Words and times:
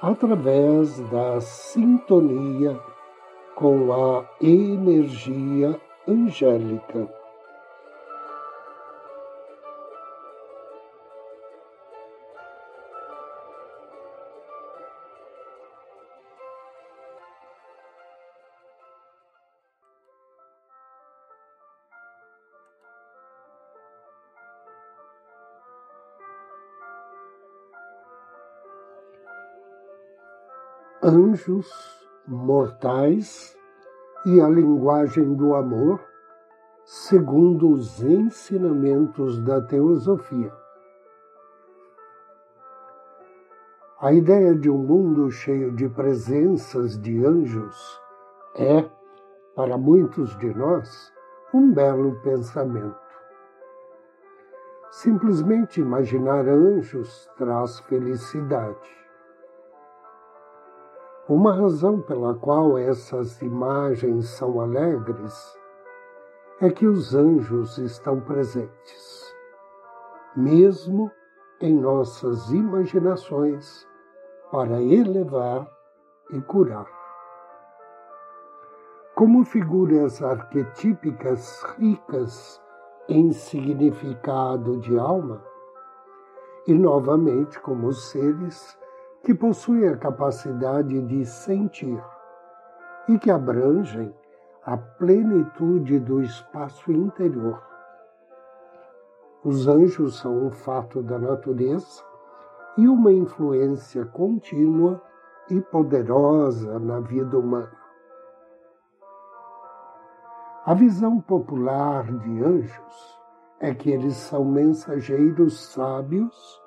através 0.00 1.00
da 1.10 1.40
sintonia 1.40 2.78
com 3.54 3.92
a 3.92 4.24
energia 4.40 5.78
angélica. 6.06 7.17
Anjos 31.08 31.66
mortais 32.26 33.56
e 34.26 34.40
a 34.40 34.48
linguagem 34.48 35.34
do 35.34 35.54
amor, 35.54 36.00
segundo 36.84 37.70
os 37.70 38.02
ensinamentos 38.02 39.40
da 39.40 39.60
teosofia. 39.62 40.52
A 44.00 44.12
ideia 44.12 44.54
de 44.54 44.70
um 44.70 44.78
mundo 44.78 45.30
cheio 45.30 45.72
de 45.72 45.88
presenças 45.88 47.00
de 47.00 47.24
anjos 47.24 48.00
é, 48.54 48.88
para 49.56 49.78
muitos 49.78 50.36
de 50.38 50.54
nós, 50.54 51.12
um 51.54 51.72
belo 51.72 52.20
pensamento. 52.20 52.96
Simplesmente 54.90 55.80
imaginar 55.80 56.46
anjos 56.46 57.28
traz 57.36 57.80
felicidade. 57.80 59.07
Uma 61.28 61.52
razão 61.52 62.00
pela 62.00 62.34
qual 62.34 62.78
essas 62.78 63.42
imagens 63.42 64.30
são 64.30 64.62
alegres 64.62 65.58
é 66.58 66.70
que 66.70 66.86
os 66.86 67.14
anjos 67.14 67.76
estão 67.76 68.18
presentes, 68.18 69.36
mesmo 70.34 71.10
em 71.60 71.78
nossas 71.78 72.50
imaginações, 72.50 73.86
para 74.50 74.80
elevar 74.80 75.70
e 76.30 76.40
curar. 76.40 76.86
Como 79.14 79.44
figuras 79.44 80.22
arquetípicas 80.22 81.62
ricas 81.76 82.58
em 83.06 83.32
significado 83.32 84.78
de 84.78 84.98
alma, 84.98 85.44
e 86.66 86.72
novamente 86.72 87.60
como 87.60 87.92
seres 87.92 88.78
que 89.22 89.34
possuem 89.34 89.88
a 89.88 89.96
capacidade 89.96 91.00
de 91.02 91.24
sentir 91.24 92.02
e 93.08 93.18
que 93.18 93.30
abrangem 93.30 94.14
a 94.64 94.76
plenitude 94.76 95.98
do 95.98 96.22
espaço 96.22 96.92
interior. 96.92 97.62
Os 99.42 99.66
anjos 99.66 100.18
são 100.18 100.46
um 100.46 100.50
fato 100.50 101.02
da 101.02 101.18
natureza 101.18 102.02
e 102.76 102.86
uma 102.86 103.12
influência 103.12 104.04
contínua 104.04 105.02
e 105.48 105.60
poderosa 105.60 106.78
na 106.78 107.00
vida 107.00 107.38
humana. 107.38 107.72
A 110.66 110.74
visão 110.74 111.18
popular 111.18 112.04
de 112.18 112.44
anjos 112.44 113.18
é 113.58 113.74
que 113.74 113.90
eles 113.90 114.16
são 114.16 114.44
mensageiros 114.44 115.72
sábios 115.72 116.62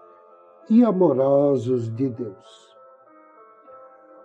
e 0.69 0.83
amorosos 0.83 1.93
de 1.93 2.09
Deus. 2.09 2.75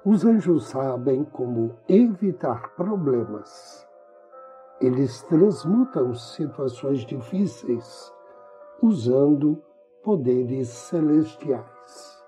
Os 0.05 0.25
anjos 0.25 0.69
sabem 0.69 1.25
como 1.25 1.75
evitar 1.89 2.75
problemas. 2.77 3.87
Eles 4.81 5.23
transmutam 5.23 6.15
situações 6.15 7.01
difíceis 7.01 8.13
usando 8.81 9.61
poderes 10.05 10.69
celestiais. 10.69 12.25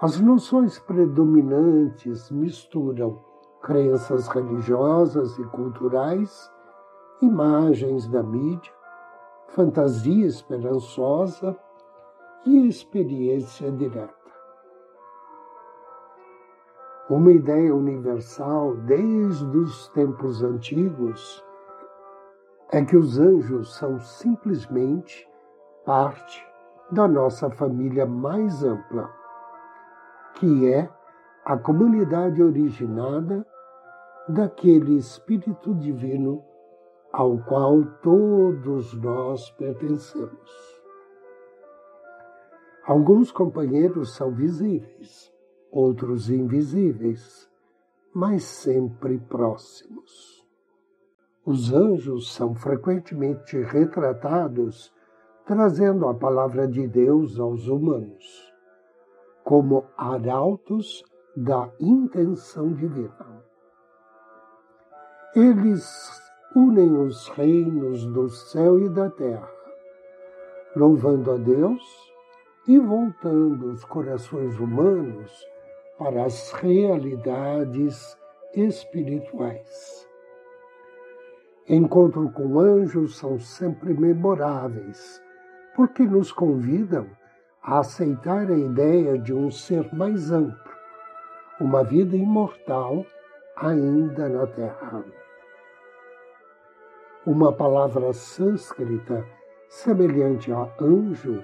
As 0.00 0.20
noções 0.20 0.78
predominantes 0.78 2.30
misturam 2.30 3.18
crenças 3.60 4.28
religiosas 4.28 5.36
e 5.38 5.44
culturais, 5.46 6.48
imagens 7.20 8.06
da 8.06 8.22
mídia, 8.22 8.72
fantasia 9.48 10.26
esperançosa 10.26 11.58
e 12.46 12.68
experiência 12.68 13.70
direta. 13.72 14.14
Uma 17.10 17.32
ideia 17.32 17.74
universal 17.74 18.76
desde 18.76 19.56
os 19.56 19.88
tempos 19.88 20.42
antigos 20.42 21.44
é 22.70 22.84
que 22.84 22.96
os 22.96 23.18
anjos 23.18 23.74
são 23.76 23.98
simplesmente 23.98 25.26
parte 25.86 26.46
da 26.90 27.08
nossa 27.08 27.50
família 27.50 28.04
mais 28.04 28.62
ampla, 28.62 29.10
que 30.34 30.70
é 30.70 30.90
a 31.44 31.56
comunidade 31.56 32.42
originada 32.42 33.46
daquele 34.28 34.96
Espírito 34.96 35.74
Divino 35.74 36.44
ao 37.10 37.38
qual 37.38 37.82
todos 38.02 38.92
nós 39.00 39.50
pertencemos. 39.52 40.77
Alguns 42.88 43.30
companheiros 43.30 44.14
são 44.14 44.34
visíveis, 44.34 45.30
outros 45.70 46.30
invisíveis, 46.30 47.46
mas 48.14 48.44
sempre 48.44 49.18
próximos. 49.18 50.42
Os 51.44 51.70
anjos 51.70 52.32
são 52.32 52.54
frequentemente 52.54 53.60
retratados 53.60 54.90
trazendo 55.44 56.08
a 56.08 56.14
palavra 56.14 56.66
de 56.66 56.88
Deus 56.88 57.38
aos 57.38 57.68
humanos, 57.68 58.54
como 59.44 59.84
arautos 59.94 61.04
da 61.36 61.70
intenção 61.78 62.72
divina. 62.72 63.44
Eles 65.36 65.86
unem 66.56 66.96
os 66.96 67.28
reinos 67.28 68.06
do 68.06 68.30
céu 68.30 68.78
e 68.78 68.88
da 68.88 69.10
terra, 69.10 69.52
louvando 70.74 71.32
a 71.32 71.36
Deus 71.36 72.07
e 72.68 72.78
voltando 72.78 73.72
os 73.72 73.82
corações 73.86 74.60
humanos 74.60 75.32
para 75.98 76.26
as 76.26 76.52
realidades 76.52 78.14
espirituais. 78.54 80.06
Encontro 81.66 82.30
com 82.30 82.60
anjos 82.60 83.16
são 83.16 83.38
sempre 83.38 83.94
memoráveis, 83.94 85.22
porque 85.74 86.02
nos 86.02 86.30
convidam 86.30 87.06
a 87.62 87.78
aceitar 87.78 88.50
a 88.50 88.56
ideia 88.56 89.18
de 89.18 89.32
um 89.32 89.50
ser 89.50 89.90
mais 89.94 90.30
amplo, 90.30 90.72
uma 91.58 91.82
vida 91.82 92.16
imortal 92.16 93.04
ainda 93.56 94.28
na 94.28 94.46
Terra. 94.46 95.04
Uma 97.24 97.50
palavra 97.50 98.12
sânscrita 98.12 99.24
semelhante 99.68 100.52
a 100.52 100.70
anjo 100.80 101.42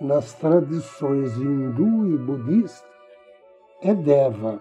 nas 0.00 0.32
tradições 0.34 1.36
hindu 1.36 2.06
e 2.06 2.16
budista 2.16 2.86
é 3.82 3.94
Deva, 3.94 4.60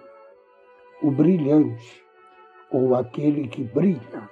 o 1.02 1.12
brilhante, 1.12 2.04
ou 2.72 2.96
aquele 2.96 3.48
que 3.48 3.64
brilha, 3.64 4.30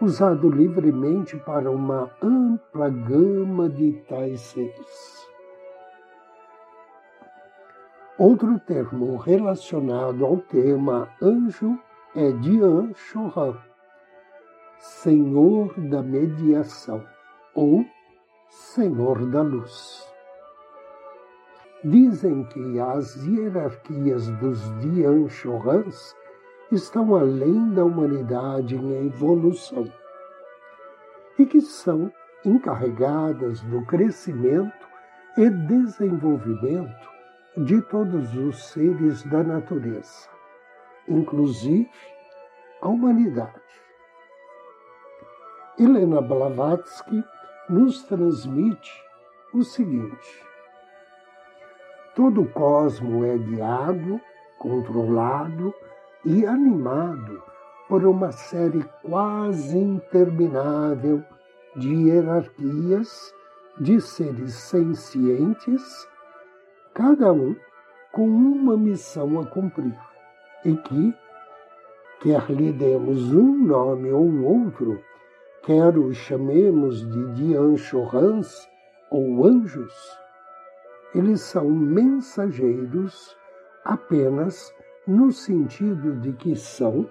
usado 0.00 0.50
livremente 0.50 1.36
para 1.38 1.70
uma 1.70 2.10
ampla 2.20 2.88
gama 2.88 3.68
de 3.68 3.92
tais 4.08 4.40
seres. 4.40 5.28
Outro 8.18 8.58
termo 8.60 9.16
relacionado 9.16 10.24
ao 10.24 10.38
tema 10.38 11.08
anjo 11.20 11.78
é 12.14 12.30
Dian 12.32 12.92
Chohan, 12.94 13.56
Senhor 14.78 15.72
da 15.80 16.02
Mediação, 16.02 17.04
ou 17.54 17.84
Senhor 18.48 19.24
da 19.30 19.42
Luz. 19.42 20.06
dizem 21.82 22.44
que 22.44 22.80
as 22.80 23.14
hierarquias 23.26 24.28
dos 24.38 24.60
Dian 24.80 25.28
Chorans 25.28 26.14
estão 26.70 27.14
além 27.14 27.74
da 27.74 27.84
humanidade 27.84 28.76
em 28.76 29.06
evolução 29.06 29.90
e 31.38 31.44
que 31.44 31.60
são 31.60 32.10
encarregadas 32.44 33.60
do 33.62 33.84
crescimento 33.84 34.88
e 35.36 35.50
desenvolvimento 35.50 37.10
de 37.56 37.82
todos 37.82 38.34
os 38.34 38.64
seres 38.68 39.22
da 39.24 39.42
natureza, 39.42 40.28
inclusive 41.08 41.90
a 42.80 42.88
humanidade. 42.88 43.60
Helena 45.78 46.20
Blavatsky 46.20 47.24
nos 47.68 48.02
transmite 48.04 48.92
o 49.52 49.62
seguinte: 49.62 50.44
todo 52.14 52.42
o 52.42 52.48
cosmo 52.48 53.24
é 53.24 53.36
guiado, 53.36 54.20
controlado 54.58 55.74
e 56.24 56.46
animado 56.46 57.42
por 57.88 58.04
uma 58.04 58.32
série 58.32 58.84
quase 59.02 59.76
interminável 59.76 61.22
de 61.76 61.92
hierarquias 61.92 63.34
de 63.78 64.00
seres 64.00 64.54
sencientes, 64.54 66.08
cada 66.94 67.32
um 67.32 67.56
com 68.12 68.26
uma 68.26 68.76
missão 68.76 69.40
a 69.40 69.46
cumprir, 69.46 69.98
e 70.64 70.76
que, 70.76 71.14
quer 72.20 72.48
lhe 72.48 72.72
demos 72.72 73.32
um 73.32 73.64
nome 73.64 74.12
ou 74.12 74.42
outro, 74.44 75.02
quer 75.64 75.96
os 75.96 76.16
chamemos 76.16 77.00
de 77.10 77.32
dianchorans 77.32 78.68
ou 79.10 79.46
anjos, 79.46 79.94
eles 81.14 81.40
são 81.40 81.70
mensageiros 81.70 83.34
apenas 83.84 84.74
no 85.06 85.32
sentido 85.32 86.16
de 86.20 86.32
que 86.34 86.54
são 86.54 87.08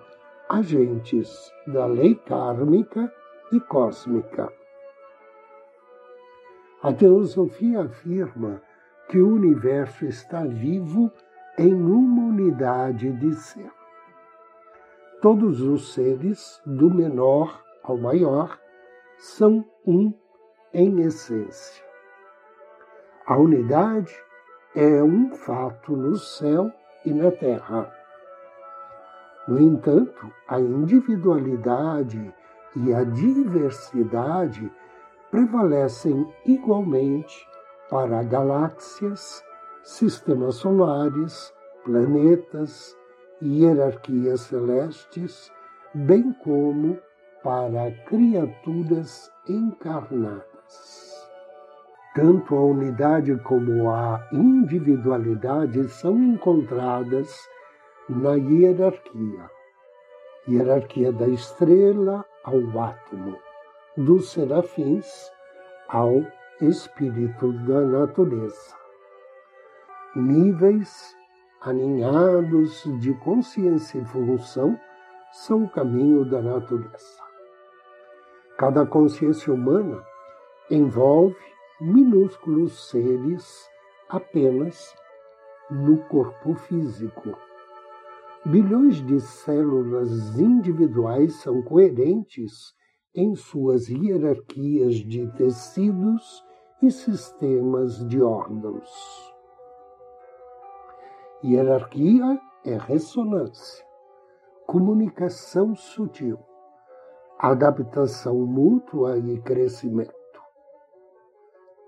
agentes 0.50 1.52
da 1.66 1.86
lei 1.88 2.14
kármica 2.16 3.12
e 3.52 3.60
cósmica. 3.60 4.52
A 6.84 6.94
teosofia 6.94 7.84
afirma 7.84 8.62
que 9.10 9.18
o 9.18 9.34
universo 9.34 10.06
está 10.06 10.44
vivo 10.44 11.12
em 11.58 11.74
uma 11.74 12.24
unidade 12.24 13.12
de 13.14 13.34
ser. 13.34 13.72
Todos 15.22 15.62
os 15.62 15.94
seres, 15.94 16.62
do 16.66 16.94
menor 16.94 17.63
ao 17.84 17.98
maior, 17.98 18.58
são 19.18 19.66
um 19.86 20.14
em 20.74 21.02
essência. 21.02 21.84
A 23.26 23.38
unidade 23.38 24.14
é 24.76 25.04
um 25.04 25.32
fato 25.32 25.96
no 25.96 26.18
céu 26.18 26.72
e 27.06 27.14
na 27.14 27.32
terra. 27.32 27.94
No 29.48 29.60
entanto, 29.60 30.32
a 30.48 30.60
individualidade 30.60 32.34
e 32.76 32.94
a 32.94 33.04
diversidade 33.04 34.72
prevalecem 35.30 36.28
igualmente 36.46 37.48
para 37.90 38.24
galáxias, 38.24 39.44
sistemas 39.84 40.56
solares, 40.56 41.54
planetas 41.84 42.98
e 43.42 43.64
hierarquias 43.64 44.42
celestes, 44.42 45.52
bem 45.94 46.34
como 46.44 46.98
para 47.44 47.92
criaturas 48.06 49.30
encarnadas. 49.48 51.14
Tanto 52.16 52.56
a 52.56 52.62
unidade 52.62 53.36
como 53.38 53.90
a 53.90 54.26
individualidade 54.32 55.88
são 55.90 56.16
encontradas 56.18 57.36
na 58.08 58.36
hierarquia. 58.36 59.50
Hierarquia 60.48 61.12
da 61.12 61.28
estrela 61.28 62.26
ao 62.44 62.60
átomo, 62.80 63.38
dos 63.98 64.32
serafins 64.32 65.32
ao 65.90 66.22
espírito 66.62 67.52
da 67.66 67.82
natureza. 67.82 68.76
Níveis 70.16 71.16
aninhados 71.62 72.84
de 73.00 73.14
consciência 73.16 74.00
e 74.00 74.06
função 74.06 74.80
são 75.32 75.64
o 75.64 75.70
caminho 75.70 76.24
da 76.26 76.42
natureza. 76.42 77.33
Cada 78.64 78.86
consciência 78.86 79.54
humana 79.54 80.02
envolve 80.72 81.36
minúsculos 81.82 82.88
seres 82.90 83.70
apenas 84.08 84.96
no 85.70 85.98
corpo 86.08 86.56
físico 86.56 87.38
Bilhões 88.46 89.06
de 89.06 89.20
células 89.20 90.40
individuais 90.40 91.42
são 91.42 91.62
coerentes 91.62 92.74
em 93.14 93.36
suas 93.36 93.90
hierarquias 93.90 94.96
de 94.96 95.30
tecidos 95.34 96.42
e 96.82 96.90
sistemas 96.90 98.08
de 98.08 98.22
órgãos. 98.22 98.90
Hierarquia 101.44 102.40
é 102.64 102.78
ressonância, 102.78 103.86
comunicação 104.66 105.76
sutil, 105.76 106.40
adaptação 107.40 108.36
mútua 108.46 109.18
e 109.18 109.40
crescimento. 109.42 110.14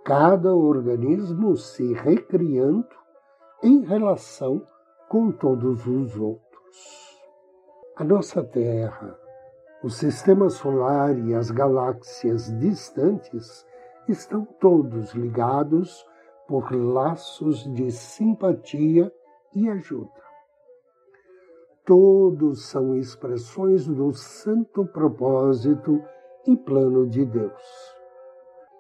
Cada 0.04 0.54
organismo 0.54 1.56
se 1.56 1.94
recriando 1.94 2.88
em 3.64 3.82
relação 3.82 4.62
com 5.10 5.32
todos 5.32 5.88
os 5.88 6.16
outros. 6.18 7.22
A 7.96 8.04
nossa 8.04 8.44
Terra, 8.44 9.18
o 9.82 9.90
sistema 9.90 10.50
solar 10.50 11.18
e 11.18 11.34
as 11.34 11.50
galáxias 11.50 12.52
distantes 12.60 13.66
estão 14.08 14.46
todos 14.60 15.14
ligados 15.14 16.06
por 16.48 16.72
laços 16.72 17.64
de 17.74 17.92
simpatia 17.92 19.12
e 19.56 19.70
ajuda. 19.70 20.25
Todos 21.86 22.66
são 22.66 22.96
expressões 22.96 23.86
do 23.86 24.12
santo 24.12 24.88
propósito 24.88 26.02
e 26.48 26.58
plano 26.58 27.08
de 27.08 27.24
Deus. 27.24 27.96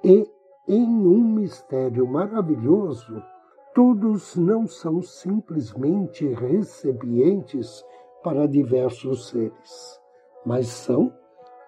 E, 0.03 0.27
em 0.67 0.83
um 0.83 1.23
mistério 1.23 2.07
maravilhoso, 2.07 3.21
todos 3.75 4.35
não 4.35 4.65
são 4.65 5.03
simplesmente 5.03 6.27
recipientes 6.27 7.85
para 8.23 8.47
diversos 8.47 9.29
seres, 9.29 10.01
mas 10.43 10.67
são 10.67 11.13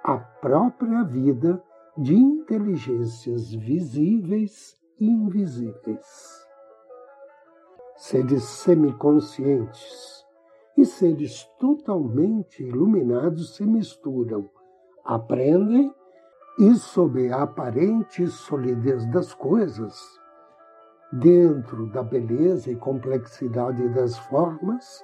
a 0.03 0.17
própria 0.17 1.03
vida 1.03 1.61
de 1.95 2.15
inteligências 2.15 3.53
visíveis 3.53 4.75
e 4.99 5.05
invisíveis. 5.05 6.47
Seres 7.95 8.43
semiconscientes 8.43 10.26
e 10.77 10.85
seres 10.85 11.43
totalmente 11.59 12.63
iluminados 12.63 13.55
se 13.55 13.65
misturam, 13.65 14.49
aprendem 15.03 15.91
e, 16.59 16.75
sob 16.75 17.31
a 17.31 17.43
aparente 17.43 18.27
solidez 18.27 19.05
das 19.11 19.33
coisas, 19.33 20.17
Dentro 21.11 21.87
da 21.87 22.03
beleza 22.03 22.69
e 22.69 22.75
complexidade 22.75 23.87
das 23.93 24.17
formas, 24.17 25.01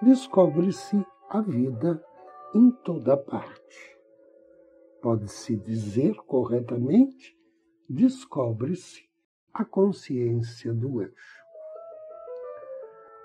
descobre-se 0.00 1.04
a 1.28 1.42
vida 1.42 2.02
em 2.54 2.70
toda 2.70 3.18
parte. 3.18 3.98
Pode-se 5.02 5.54
dizer 5.58 6.16
corretamente, 6.26 7.36
descobre-se 7.86 9.02
a 9.52 9.62
consciência 9.62 10.72
do 10.72 11.00
anjo. 11.00 11.41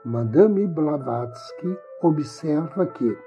Madame 0.07 0.65
Blavatsky 0.67 1.77
observa 2.01 2.85
que, 2.85 3.17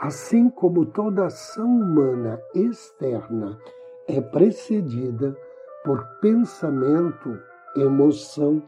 assim 0.00 0.50
como 0.50 0.84
toda 0.84 1.24
ação 1.24 1.64
humana 1.64 2.38
externa 2.54 3.58
é 4.06 4.20
precedida 4.20 5.34
por 5.82 6.04
pensamento 6.20 7.40
emoção 7.74 8.62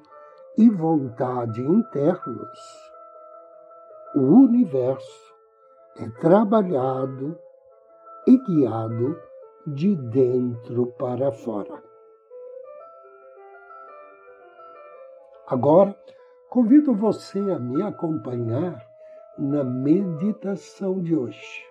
e 0.57 0.71
vontade 0.71 1.61
internos, 1.61 2.59
o 4.15 4.21
universo 4.21 5.35
é 5.99 6.09
trabalhado 6.09 7.39
e 8.27 8.39
guiado 8.39 9.15
de 9.67 9.95
dentro 9.95 10.87
para 10.99 11.31
fora. 11.31 11.83
Agora, 15.47 15.95
Convido 16.53 16.95
você 16.95 17.39
a 17.39 17.59
me 17.59 17.83
acompanhar 17.83 18.87
na 19.39 19.65
meditação 19.65 21.03
de 21.03 21.17
hoje. 21.17 21.67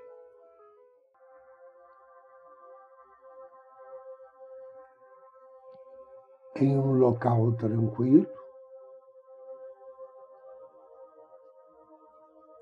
Em 6.56 6.80
um 6.80 6.94
local 6.94 7.52
tranquilo, 7.58 8.26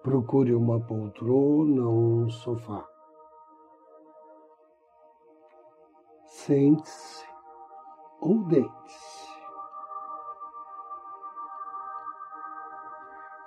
procure 0.03 0.53
uma 0.53 0.77
poltrona 0.85 1.87
ou 1.87 2.23
um 2.23 2.29
sofá. 2.29 2.85
Sente-se 6.25 7.25
ou 8.19 8.43
deite-se. 8.43 9.08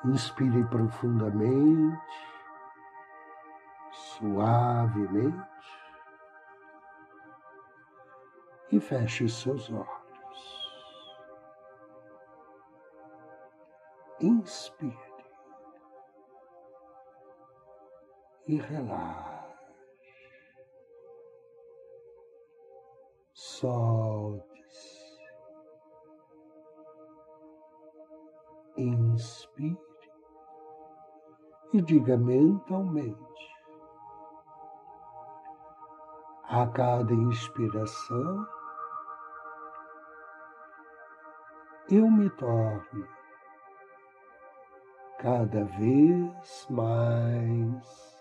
Inspire 0.04 0.64
profundamente, 0.64 2.00
suavemente 3.92 5.49
e 8.73 8.80
feche 8.80 9.28
seus 9.28 9.71
olhos. 9.71 10.02
Inspire 14.18 14.97
e 18.49 18.56
relaxe. 18.56 19.42
Solte-se. 23.32 25.12
Inspire 28.76 29.92
e 31.73 31.81
diga 31.81 32.17
mentalmente 32.17 33.33
a 36.45 36.67
cada 36.67 37.12
inspiração 37.12 38.47
eu 41.91 42.11
me 42.11 42.31
torno 42.31 43.09
cada 45.19 45.64
vez 45.64 46.67
mais 46.71 48.12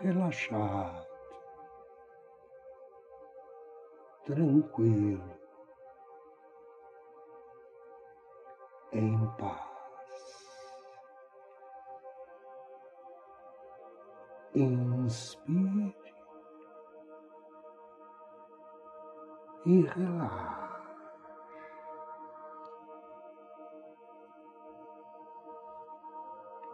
relaxado, 0.00 1.06
tranquilo, 4.24 5.38
em 8.92 9.26
paz. 9.38 9.69
Inspire 14.54 15.94
e 19.64 19.82
relaxe. 19.82 20.70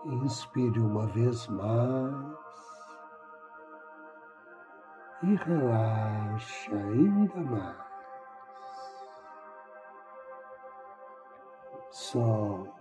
Inspire 0.07 0.81
uma 0.81 1.07
vez 1.09 1.49
mais 1.49 2.37
e 5.23 5.35
relaxe 5.35 6.73
ainda 6.73 7.41
mais. 7.41 7.87
Solte. 11.91 12.76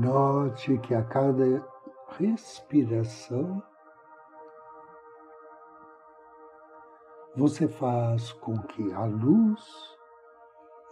Note 0.00 0.78
que 0.78 0.94
a 0.94 1.04
cada 1.04 1.62
respiração 2.18 3.62
você 7.36 7.68
faz 7.68 8.32
com 8.32 8.56
que 8.62 8.90
a 8.94 9.04
luz 9.04 9.98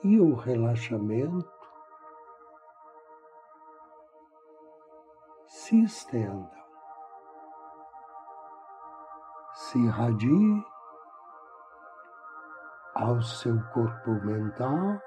e 0.04 0.20
o 0.20 0.34
relaxamento 0.34 1.50
se 5.46 5.82
estendam, 5.84 6.50
se 9.54 9.78
irradie 9.78 10.66
ao 12.94 13.22
seu 13.22 13.58
corpo 13.72 14.10
mental 14.22 15.00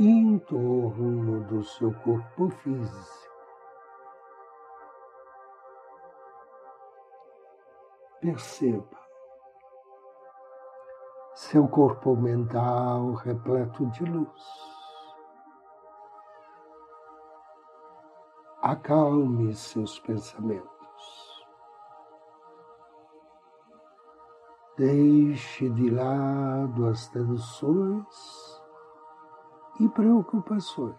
e 0.00 0.08
em 0.08 0.38
torno 0.38 1.44
do 1.44 1.62
seu 1.62 1.92
corpo 1.92 2.48
físico. 2.48 3.30
Perceba 8.18 8.98
seu 11.34 11.68
corpo 11.68 12.16
mental 12.16 13.12
repleto 13.12 13.84
de 13.90 14.04
luz. 14.04 14.42
Acalme 18.62 19.54
seus 19.54 19.98
pensamentos. 20.00 21.44
Deixe 24.78 25.68
de 25.68 25.90
lado 25.90 26.86
as 26.86 27.06
tensões 27.08 28.49
e 29.80 29.88
preocupações. 29.88 30.94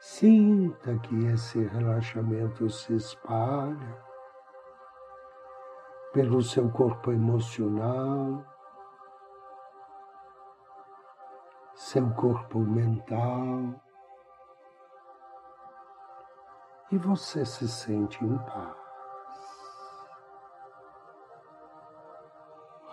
Sinta 0.00 0.98
que 0.98 1.26
esse 1.26 1.62
relaxamento 1.64 2.68
se 2.70 2.94
espalha 2.96 4.04
pelo 6.12 6.42
seu 6.42 6.70
corpo 6.70 7.12
emocional, 7.12 8.42
seu 11.74 12.10
corpo 12.14 12.58
mental, 12.58 13.80
e 16.90 16.96
você 16.96 17.44
se 17.44 17.68
sente 17.68 18.24
em 18.24 18.38
paz, 18.38 18.87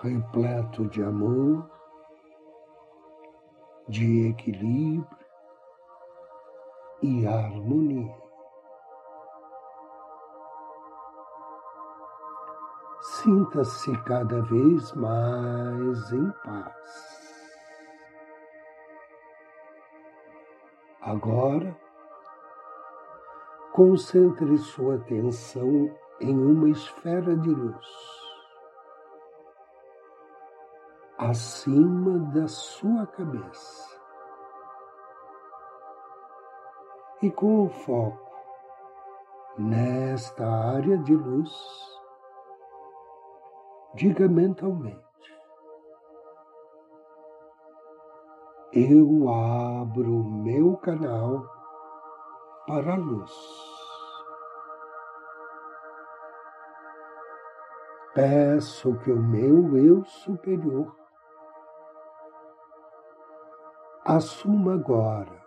repleto 0.06 0.86
de 0.88 1.02
amor, 1.02 1.68
de 3.88 4.30
equilíbrio 4.30 5.08
e 7.02 7.26
harmonia. 7.26 8.16
Sinta-se 13.02 13.98
cada 14.04 14.42
vez 14.44 14.94
mais 14.94 16.12
em 16.12 16.32
paz. 16.44 17.16
Agora, 21.02 21.76
concentre 23.74 24.58
sua 24.58 24.96
atenção 24.96 25.96
em 26.20 26.38
uma 26.38 26.70
esfera 26.70 27.36
de 27.36 27.50
luz 27.50 28.25
acima 31.18 32.20
da 32.34 32.48
sua 32.48 33.08
cabeça. 33.08 33.96
E 37.22 37.32
com 37.32 37.66
o 37.66 37.70
foco 37.70 38.26
nesta 39.58 40.46
área 40.46 40.98
de 40.98 41.16
luz, 41.16 41.52
diga 43.96 44.28
mentalmente: 44.28 45.02
Eu 48.74 49.30
abro 49.30 50.24
meu 50.24 50.76
canal 50.78 51.46
para 52.68 52.94
a 52.94 52.98
luz. 52.98 53.32
Peço 58.14 58.96
que 59.00 59.12
o 59.12 59.22
meu 59.22 59.78
eu 59.78 60.04
superior 60.06 61.05
assuma 64.06 64.76
agora 64.76 65.44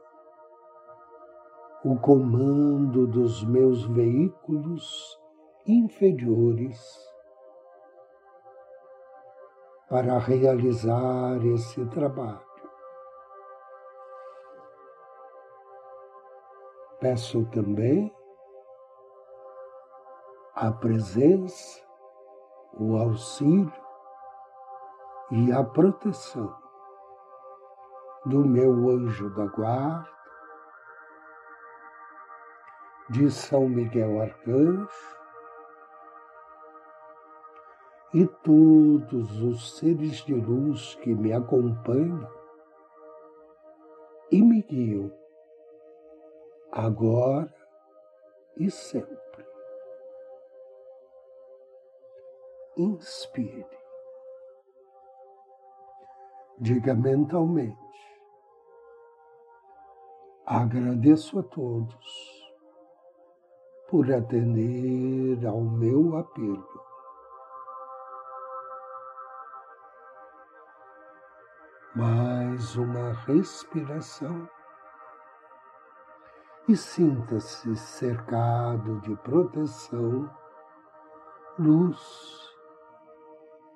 o 1.85 1.97
comando 1.97 3.07
dos 3.07 3.45
meus 3.45 3.85
veículos 3.85 5.17
inferiores 5.65 7.09
para 9.89 10.19
realizar 10.19 11.39
esse 11.47 11.87
trabalho. 11.87 12.49
Peço 16.99 17.47
também 17.53 18.13
a 20.57 20.73
presença, 20.73 21.81
o 22.75 22.97
auxílio 22.97 23.73
e 25.31 25.53
a 25.53 25.63
proteção 25.63 26.68
do 28.27 28.45
meu 28.45 28.73
anjo 28.91 29.31
da 29.31 29.47
guarda, 29.47 30.09
de 33.11 33.31
São 33.31 33.69
Miguel 33.69 34.21
Arcanjo, 34.21 34.89
e 38.15 38.27
todos 38.27 39.43
os 39.43 39.77
seres 39.77 40.25
de 40.25 40.35
luz 40.35 40.95
que 40.97 41.15
me 41.15 41.33
acompanham 41.33 42.29
e 44.31 44.43
me 44.43 44.63
guiam, 44.63 45.13
agora 46.73 47.55
e 48.57 48.71
sempre. 48.71 49.19
Inspire. 52.77 53.79
Diga 56.61 56.95
mentalmente: 56.95 57.88
agradeço 60.51 61.39
a 61.39 61.43
todos 61.43 62.49
por 63.91 64.11
atender 64.11 65.47
ao 65.47 65.61
meu 65.61 66.17
apelo. 66.17 66.67
Mais 71.95 72.77
uma 72.77 73.13
respiração 73.27 74.49
e 76.67 76.75
sinta-se 76.75 77.77
cercado 77.77 79.01
de 79.01 79.15
proteção, 79.17 80.31
luz, 81.59 82.57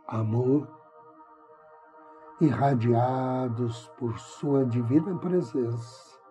amor, 0.08 0.66
irradiados 2.40 3.88
por 3.98 4.18
Sua 4.18 4.64
divina 4.64 5.18
presença 5.18 6.21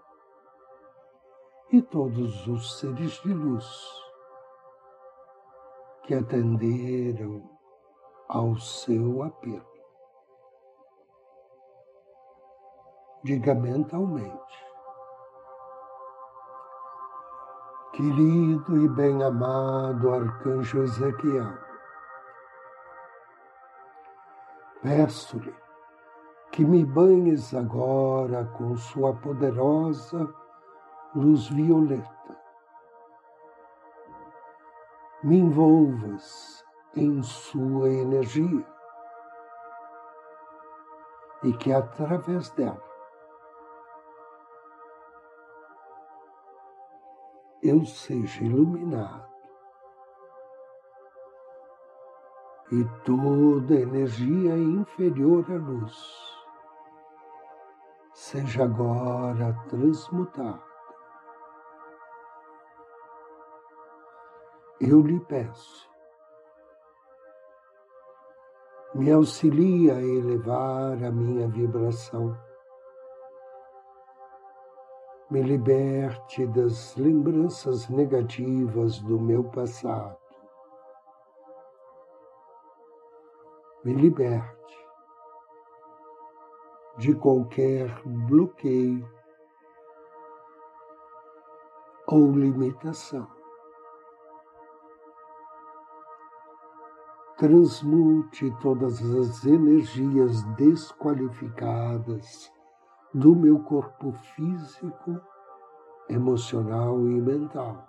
e 1.71 1.81
todos 1.81 2.47
os 2.47 2.79
seres 2.79 3.13
de 3.21 3.33
luz 3.33 3.65
que 6.03 6.13
atenderam 6.13 7.49
ao 8.27 8.57
seu 8.57 9.23
apelo. 9.23 9.71
Diga 13.23 13.55
mentalmente. 13.55 14.71
Querido 17.93 18.77
e 18.77 18.87
bem-amado 18.89 20.11
Arcanjo 20.11 20.81
Ezequiel, 20.81 21.53
peço-lhe 24.81 25.55
que 26.51 26.65
me 26.65 26.83
banhes 26.83 27.53
agora 27.53 28.45
com 28.57 28.75
sua 28.75 29.13
poderosa 29.13 30.40
luz 31.15 31.47
violeta. 31.49 32.37
Me 35.23 35.37
envolvas 35.37 36.65
em 36.95 37.21
sua 37.21 37.89
energia 37.89 38.65
e 41.43 41.53
que 41.53 41.71
através 41.71 42.49
dela 42.51 42.81
eu 47.61 47.85
seja 47.85 48.43
iluminado 48.43 49.29
e 52.71 52.85
toda 53.03 53.75
energia 53.75 54.57
inferior 54.57 55.45
à 55.51 55.55
luz 55.55 56.31
seja 58.13 58.63
agora 58.63 59.53
transmutada. 59.69 60.70
Eu 64.81 65.01
lhe 65.01 65.19
peço, 65.19 65.89
me 68.95 69.11
auxilia 69.11 69.95
a 69.95 70.01
elevar 70.01 71.03
a 71.03 71.11
minha 71.11 71.47
vibração 71.47 72.35
me 75.31 75.41
liberte 75.41 76.45
das 76.47 76.93
lembranças 76.97 77.87
negativas 77.87 78.99
do 78.99 79.17
meu 79.17 79.45
passado. 79.45 80.17
Me 83.85 83.93
liberte 83.93 84.77
de 86.97 87.15
qualquer 87.15 87.89
bloqueio 88.05 89.09
ou 92.07 92.33
limitação. 92.33 93.40
Transmute 97.41 98.51
todas 98.61 99.01
as 99.01 99.43
energias 99.47 100.43
desqualificadas 100.57 102.53
do 103.15 103.35
meu 103.35 103.63
corpo 103.63 104.11
físico, 104.11 105.19
emocional 106.07 106.99
e 106.99 107.19
mental. 107.19 107.83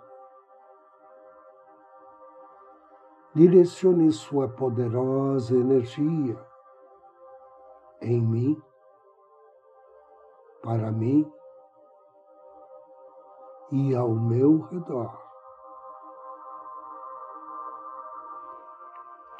Direcione 3.35 4.11
sua 4.11 4.49
poderosa 4.49 5.55
energia 5.55 6.35
em 8.01 8.19
mim, 8.23 8.59
para 10.63 10.91
mim 10.91 11.31
e 13.71 13.93
ao 13.93 14.15
meu 14.15 14.61
redor. 14.61 15.22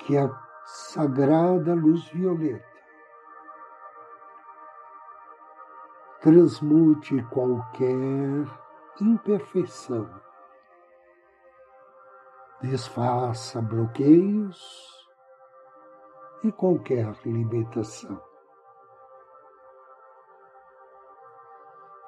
Que 0.05 0.17
a 0.17 0.29
sagrada 0.65 1.73
luz 1.73 2.05
violeta 2.09 2.73
transmute 6.19 7.21
qualquer 7.23 8.45
imperfeição, 8.99 10.09
desfaça 12.61 13.61
bloqueios 13.61 15.07
e 16.43 16.51
qualquer 16.51 17.13
limitação. 17.25 18.21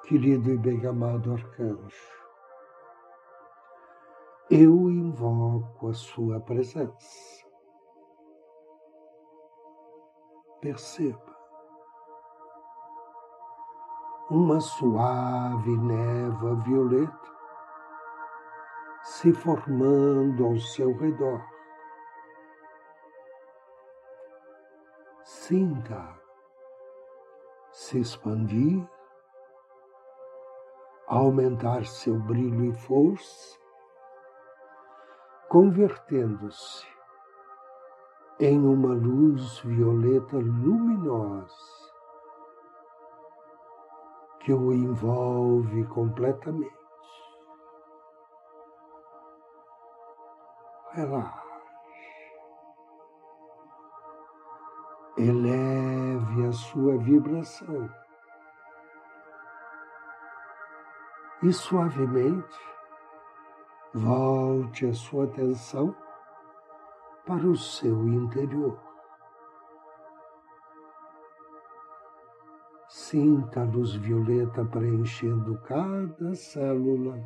Querido 0.04 0.50
e 0.50 0.58
bem-amado 0.58 1.32
arcanjo, 1.32 2.26
eu 4.50 4.90
invoco 4.90 5.88
a 5.88 5.94
sua 5.94 6.38
presença. 6.40 7.45
Perceba 10.60 11.36
uma 14.30 14.58
suave 14.58 15.76
névoa 15.76 16.56
violeta 16.56 17.36
se 19.02 19.32
formando 19.32 20.44
ao 20.44 20.58
seu 20.58 20.92
redor. 20.96 21.40
Sinta 25.22 26.18
se 27.70 28.00
expandir, 28.00 28.84
aumentar 31.06 31.84
seu 31.86 32.18
brilho 32.18 32.64
e 32.64 32.72
força, 32.72 33.56
convertendo-se 35.48 36.95
em 38.38 38.58
uma 38.58 38.92
luz 38.92 39.60
violeta 39.60 40.36
luminosa 40.36 41.54
que 44.40 44.52
o 44.52 44.72
envolve 44.72 45.84
completamente. 45.86 46.76
Relaxe. 50.92 51.46
Eleve 55.16 56.46
a 56.46 56.52
sua 56.52 56.98
vibração. 56.98 57.90
E 61.42 61.52
suavemente 61.52 62.60
volte 63.94 64.86
a 64.86 64.94
sua 64.94 65.24
atenção 65.24 65.96
para 67.26 67.44
o 67.44 67.56
seu 67.56 68.06
interior. 68.08 68.80
Sinta 72.88 73.62
a 73.62 73.64
luz 73.64 73.94
violeta 73.94 74.64
preenchendo 74.64 75.60
cada 75.62 76.34
célula 76.36 77.20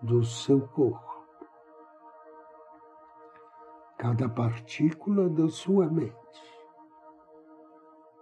do 0.00 0.24
seu 0.24 0.66
corpo, 0.68 1.26
cada 3.98 4.28
partícula 4.28 5.28
da 5.28 5.48
sua 5.48 5.88
mente 5.90 6.14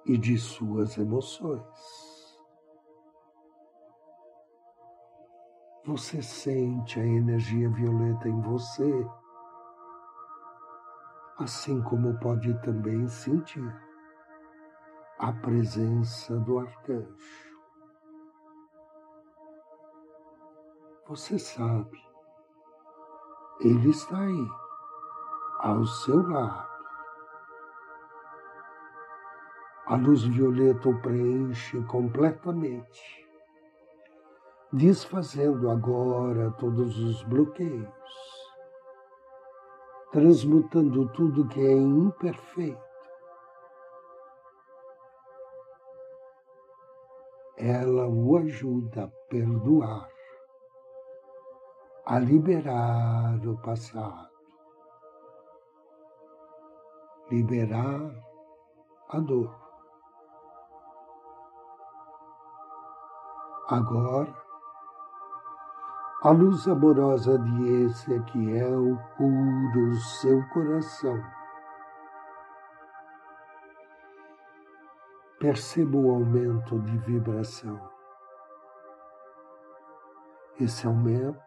e 0.06 0.16
de 0.16 0.38
suas 0.38 0.96
emoções. 0.96 2.38
Você 5.84 6.22
sente 6.22 6.98
a 6.98 7.04
energia 7.04 7.68
violeta 7.70 8.28
em 8.28 8.40
você, 8.40 9.06
assim 11.38 11.80
como 11.82 12.18
pode 12.18 12.52
também 12.62 13.06
sentir 13.06 13.72
a 15.18 15.32
presença 15.32 16.36
do 16.40 16.58
arcanjo. 16.58 17.48
Você 21.06 21.38
sabe, 21.38 21.98
ele 23.60 23.90
está 23.90 24.18
aí, 24.18 24.48
ao 25.60 25.86
seu 25.86 26.28
lado. 26.28 26.68
A 29.86 29.96
luz 29.96 30.22
violeta 30.22 30.88
o 30.88 31.00
preenche 31.00 31.82
completamente, 31.84 33.26
desfazendo 34.70 35.70
agora 35.70 36.50
todos 36.58 36.98
os 36.98 37.22
bloqueios, 37.22 37.88
transmutando 40.10 41.08
tudo 41.12 41.48
que 41.48 41.60
é 41.60 41.72
imperfeito. 41.72 42.88
Ela 47.56 48.06
o 48.06 48.36
ajuda 48.36 49.04
a 49.04 49.08
perdoar 49.28 50.08
a 52.08 52.18
liberar 52.18 53.46
o 53.46 53.54
passado, 53.60 54.30
liberar 57.30 58.10
a 59.10 59.20
dor. 59.20 59.54
Agora, 63.68 64.34
a 66.20 66.30
luz 66.32 66.66
amorosa 66.66 67.38
de 67.38 67.84
Ezequiel 67.84 68.98
cura 69.16 69.88
o 69.88 69.94
seu 69.94 70.44
coração. 70.48 71.22
Perceba 75.38 75.96
o 75.96 76.10
aumento 76.10 76.80
de 76.80 76.98
vibração. 76.98 77.80
Esse 80.60 80.88
aumento 80.88 81.40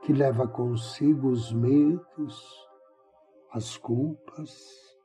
que 0.00 0.14
leva 0.14 0.48
consigo 0.48 1.28
os 1.28 1.52
medos, 1.52 2.66
as 3.52 3.76
culpas, 3.76 4.96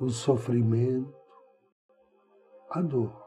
o 0.00 0.08
sofrimento, 0.08 1.14
a 2.68 2.82
dor. 2.82 3.25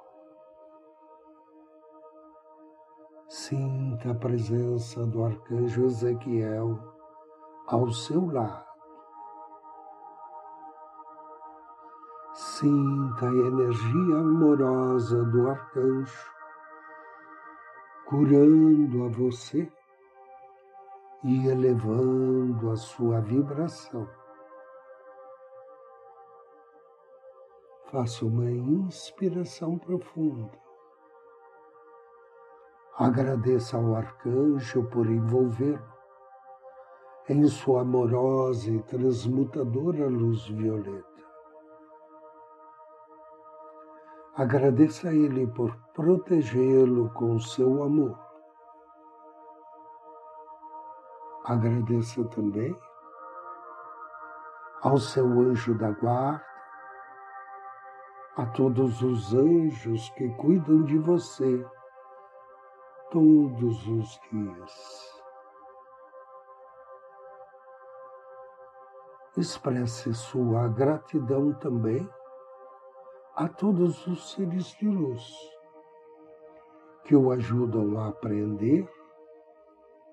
Sinta 3.49 4.11
a 4.11 4.13
presença 4.13 5.03
do 5.07 5.23
arcanjo 5.23 5.85
Ezequiel 5.85 6.77
ao 7.65 7.91
seu 7.91 8.31
lado. 8.31 8.63
Sinta 12.35 13.25
a 13.25 13.33
energia 13.33 14.17
amorosa 14.17 15.23
do 15.25 15.49
arcanjo 15.49 16.31
curando 18.05 19.05
a 19.05 19.09
você 19.09 19.67
e 21.23 21.47
elevando 21.47 22.69
a 22.69 22.75
sua 22.75 23.19
vibração. 23.19 24.07
Faça 27.91 28.25
uma 28.27 28.51
inspiração 28.51 29.75
profunda. 29.79 30.68
Agradeça 32.99 33.77
ao 33.77 33.95
arcanjo 33.95 34.83
por 34.89 35.07
envolver-lo 35.07 35.81
em 37.29 37.47
sua 37.47 37.81
amorosa 37.81 38.69
e 38.69 38.81
transmutadora 38.83 40.07
luz 40.07 40.47
violeta. 40.49 41.07
Agradeça 44.35 45.09
a 45.09 45.13
ele 45.13 45.47
por 45.47 45.75
protegê-lo 45.93 47.09
com 47.11 47.39
seu 47.39 47.83
amor 47.83 48.29
Agradeça 51.49 52.23
também 52.25 52.77
ao 54.83 54.99
seu 54.99 55.25
anjo 55.25 55.75
da 55.79 55.89
guarda, 55.89 56.45
a 58.37 58.45
todos 58.45 59.01
os 59.01 59.33
anjos 59.33 60.11
que 60.11 60.29
cuidam 60.35 60.83
de 60.83 60.99
você 60.99 61.65
todos 63.11 63.87
os 63.87 64.19
dias. 64.29 65.21
Expresse 69.37 70.13
sua 70.13 70.67
gratidão 70.67 71.53
também 71.53 72.07
a 73.35 73.47
todos 73.47 74.05
os 74.05 74.33
seres 74.33 74.65
de 74.77 74.87
luz 74.87 75.59
que 77.05 77.15
o 77.15 77.31
ajudam 77.31 77.99
a 77.99 78.09
aprender, 78.09 78.87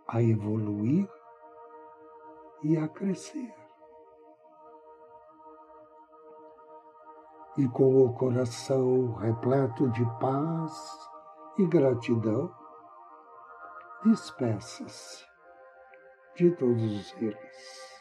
a 0.09 0.23
evoluir 0.23 1.07
e 2.63 2.77
a 2.79 2.89
crescer. 2.89 3.55
E 7.59 7.69
com 7.69 8.05
o 8.05 8.13
coração 8.15 9.15
repleto 9.15 9.91
de 9.91 10.05
paz 10.21 11.11
e 11.59 11.67
gratidão, 11.67 12.51
despeça-se 14.05 15.25
de 16.37 16.51
todos 16.53 17.15
eles. 17.21 17.97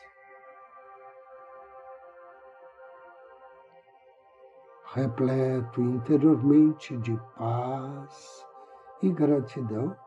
Repleto 4.94 5.82
interiormente 5.82 6.98
de 6.98 7.18
paz 7.38 8.46
e 9.02 9.12
gratidão, 9.12 9.98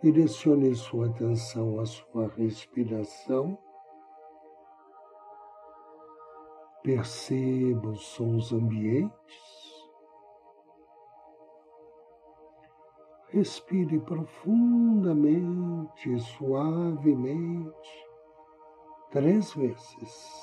Direcione 0.00 0.76
sua 0.76 1.06
atenção 1.06 1.80
à 1.80 1.84
sua 1.84 2.28
respiração. 2.28 3.58
Perceba 6.84 7.88
os 7.88 8.06
sons 8.06 8.52
ambientes. 8.52 9.47
Respire 13.38 14.00
profundamente, 14.00 16.18
suavemente, 16.18 18.08
três 19.12 19.54
vezes. 19.54 20.34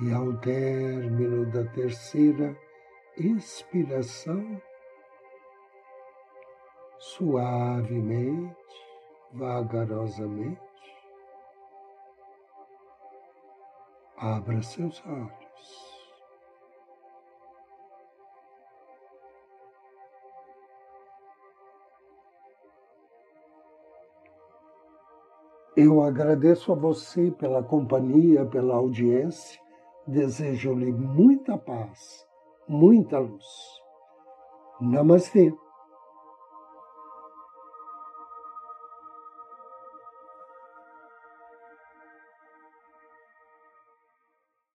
E 0.00 0.12
ao 0.12 0.34
término 0.40 1.50
da 1.50 1.64
terceira 1.72 2.54
expiração, 3.16 4.60
suavemente, 6.98 8.54
vagarosamente, 9.32 10.60
abra 14.18 14.60
seus 14.60 15.02
olhos. 15.06 15.89
Eu 25.82 26.02
agradeço 26.02 26.72
a 26.72 26.74
você 26.74 27.30
pela 27.30 27.62
companhia, 27.62 28.44
pela 28.44 28.74
audiência. 28.74 29.58
Desejo-lhe 30.06 30.92
muita 30.92 31.56
paz, 31.56 32.26
muita 32.68 33.18
luz. 33.18 33.46
Namastê. 34.78 35.50